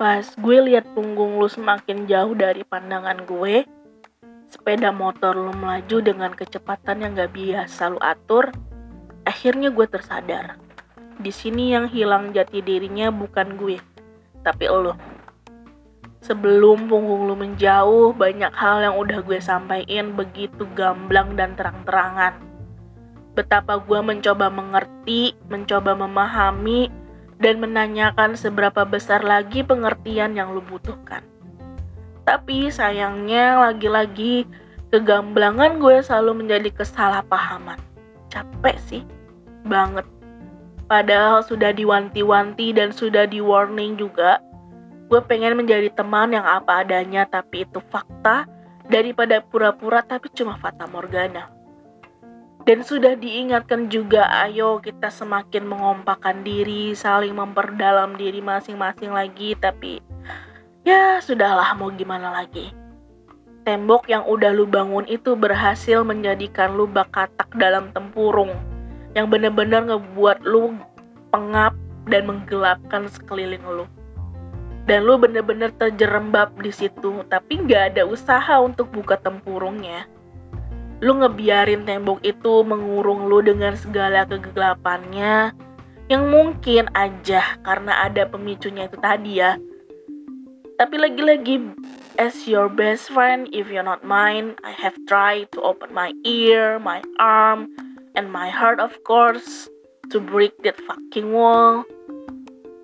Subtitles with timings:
[0.00, 3.68] Pas gue lihat punggung lu semakin jauh dari pandangan gue,
[4.48, 8.48] sepeda motor lu melaju dengan kecepatan yang gak biasa lu atur,
[9.28, 10.56] akhirnya gue tersadar.
[11.20, 13.76] Di sini yang hilang jati dirinya bukan gue,
[14.40, 14.96] tapi lo.
[16.24, 22.40] Sebelum punggung lu menjauh, banyak hal yang udah gue sampaikan begitu gamblang dan terang-terangan.
[23.36, 26.88] Betapa gue mencoba mengerti, mencoba memahami,
[27.40, 31.24] dan menanyakan seberapa besar lagi pengertian yang lu butuhkan.
[32.28, 34.44] Tapi sayangnya lagi-lagi
[34.92, 37.80] kegamblangan gue selalu menjadi kesalahpahaman.
[38.28, 39.02] Capek sih,
[39.64, 40.04] banget.
[40.86, 44.38] Padahal sudah diwanti-wanti dan sudah di warning juga.
[45.10, 48.46] Gue pengen menjadi teman yang apa adanya tapi itu fakta
[48.86, 51.59] daripada pura-pura tapi cuma fata morgana.
[52.70, 59.98] Dan sudah diingatkan juga, ayo kita semakin mengompakkan diri, saling memperdalam diri masing-masing lagi, tapi
[60.86, 62.70] ya sudahlah mau gimana lagi.
[63.66, 68.54] Tembok yang udah lu bangun itu berhasil menjadikan lu bak katak dalam tempurung,
[69.18, 70.78] yang bener-bener ngebuat lu
[71.34, 71.74] pengap
[72.06, 73.90] dan menggelapkan sekeliling lu.
[74.86, 80.06] Dan lu bener-bener terjerembab di situ, tapi nggak ada usaha untuk buka tempurungnya
[81.00, 85.56] lu ngebiarin tembok itu mengurung lu dengan segala kegelapannya
[86.12, 89.56] yang mungkin aja karena ada pemicunya itu tadi ya.
[90.76, 91.72] Tapi lagi-lagi
[92.20, 96.76] as your best friend if you're not mine, I have tried to open my ear,
[96.76, 97.72] my arm,
[98.12, 99.72] and my heart of course
[100.12, 101.88] to break that fucking wall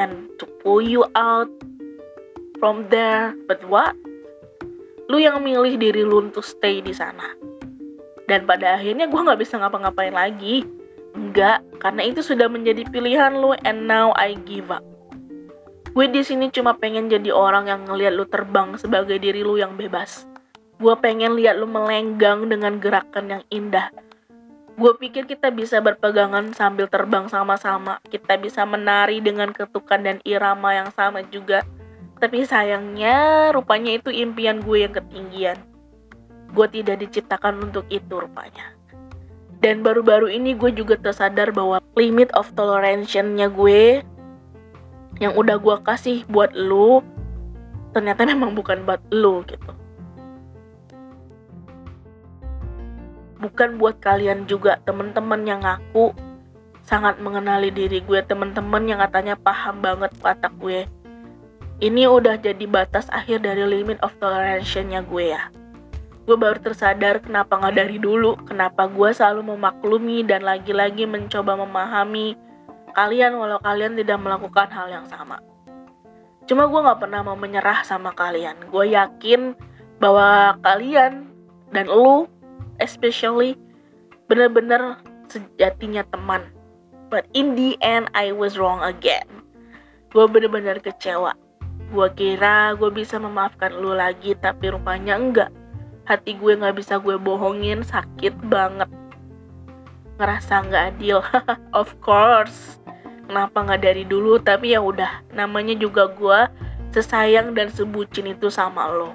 [0.00, 1.50] and to pull you out
[2.56, 3.36] from there.
[3.44, 3.92] But what?
[5.12, 7.47] Lu yang milih diri lu untuk stay di sana
[8.28, 10.68] dan pada akhirnya gue nggak bisa ngapa-ngapain lagi.
[11.16, 14.84] Enggak karena itu sudah menjadi pilihan lu and now I give up.
[15.96, 19.74] Gue di sini cuma pengen jadi orang yang ngeliat lu terbang sebagai diri lu yang
[19.74, 20.28] bebas.
[20.78, 23.90] Gue pengen lihat lu melenggang dengan gerakan yang indah.
[24.78, 27.98] Gue pikir kita bisa berpegangan sambil terbang sama-sama.
[28.06, 31.66] Kita bisa menari dengan ketukan dan irama yang sama juga.
[32.22, 35.58] Tapi sayangnya rupanya itu impian gue yang ketinggian
[36.52, 38.72] gue tidak diciptakan untuk itu rupanya.
[39.58, 44.06] Dan baru-baru ini gue juga tersadar bahwa limit of toleration-nya gue
[45.18, 47.02] yang udah gue kasih buat lu
[47.90, 49.72] ternyata memang bukan buat lu gitu.
[53.42, 56.14] Bukan buat kalian juga temen-temen yang ngaku
[56.86, 60.86] sangat mengenali diri gue temen-temen yang katanya paham banget watak gue.
[61.82, 65.50] Ini udah jadi batas akhir dari limit of toleration-nya gue ya
[66.28, 72.36] gue baru tersadar kenapa nggak dari dulu, kenapa gue selalu memaklumi dan lagi-lagi mencoba memahami
[72.92, 75.40] kalian walau kalian tidak melakukan hal yang sama.
[76.44, 78.60] Cuma gue nggak pernah mau menyerah sama kalian.
[78.68, 79.56] Gue yakin
[79.96, 81.32] bahwa kalian
[81.72, 82.28] dan lu,
[82.76, 83.56] especially,
[84.28, 85.00] bener-bener
[85.32, 86.44] sejatinya teman.
[87.08, 89.24] But in the end, I was wrong again.
[90.12, 91.32] Gue bener-bener kecewa.
[91.88, 95.48] Gue kira gue bisa memaafkan lu lagi, tapi rupanya enggak
[96.08, 98.88] hati gue nggak bisa gue bohongin sakit banget.
[100.16, 101.20] Ngerasa nggak adil.
[101.80, 102.80] Of course.
[103.28, 104.40] Kenapa nggak dari dulu?
[104.40, 106.48] Tapi ya udah namanya juga gue
[106.96, 109.12] sesayang dan sebucin itu sama lo.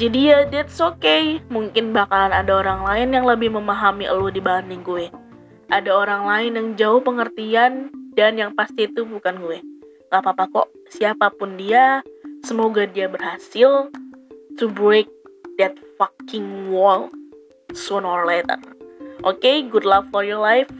[0.00, 1.44] Jadi ya that's okay.
[1.52, 5.12] Mungkin bakalan ada orang lain yang lebih memahami lo dibanding gue.
[5.68, 9.60] Ada orang lain yang jauh pengertian dan yang pasti itu bukan gue.
[10.08, 10.68] Gak apa-apa kok.
[10.88, 12.00] Siapa pun dia
[12.40, 13.92] semoga dia berhasil
[14.56, 15.10] to break
[15.60, 17.08] that fucking wall
[17.72, 18.56] sooner or later.
[19.24, 20.70] Oke, okay, good luck for your life.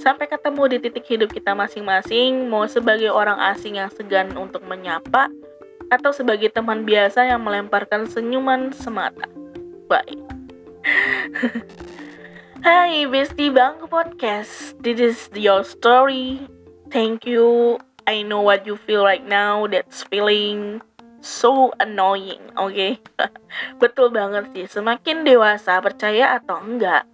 [0.00, 5.30] Sampai ketemu di titik hidup kita masing-masing, mau sebagai orang asing yang segan untuk menyapa,
[5.92, 9.28] atau sebagai teman biasa yang melemparkan senyuman semata.
[9.86, 10.16] Bye.
[12.66, 16.42] Hai Bestie Bang Podcast, this is your story.
[16.90, 17.78] Thank you.
[18.02, 20.82] I know what you feel right now, that's feeling
[21.22, 22.74] so annoying, oke?
[22.74, 22.98] Okay?
[23.82, 27.06] Betul banget sih, semakin dewasa percaya atau enggak,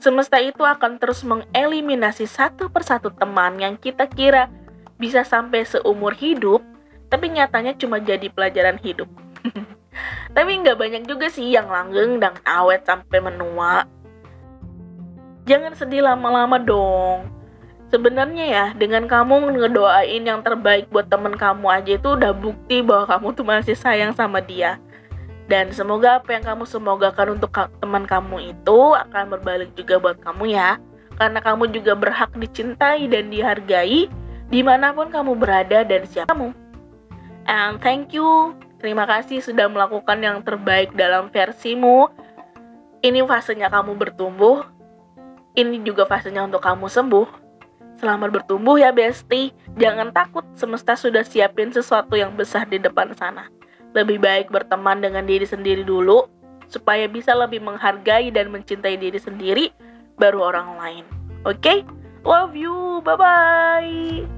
[0.00, 4.48] semesta itu akan terus mengeliminasi satu persatu teman yang kita kira
[4.98, 6.64] bisa sampai seumur hidup,
[7.12, 9.06] tapi nyatanya cuma jadi pelajaran hidup.
[10.36, 13.86] tapi nggak banyak juga sih yang langgeng dan awet sampai menua.
[15.46, 17.37] Jangan sedih lama-lama dong.
[17.88, 23.08] Sebenarnya ya, dengan kamu ngedoain yang terbaik buat temen kamu aja itu udah bukti bahwa
[23.08, 24.76] kamu tuh masih sayang sama dia.
[25.48, 27.48] Dan semoga apa yang kamu semogakan untuk
[27.80, 30.76] teman kamu itu akan berbalik juga buat kamu ya.
[31.16, 34.12] Karena kamu juga berhak dicintai dan dihargai
[34.52, 36.52] di mana pun kamu berada dan siapa kamu.
[37.48, 38.52] And thank you,
[38.84, 42.12] terima kasih sudah melakukan yang terbaik dalam versimu.
[43.00, 44.68] Ini fasenya kamu bertumbuh,
[45.56, 47.47] ini juga fasenya untuk kamu sembuh.
[47.98, 53.50] Selamat bertumbuh ya Besti, jangan takut semesta sudah siapin sesuatu yang besar di depan sana.
[53.90, 56.30] Lebih baik berteman dengan diri sendiri dulu,
[56.70, 59.74] supaya bisa lebih menghargai dan mencintai diri sendiri,
[60.14, 61.04] baru orang lain.
[61.42, 61.58] Oke?
[61.58, 61.78] Okay?
[62.22, 64.37] Love you, bye-bye!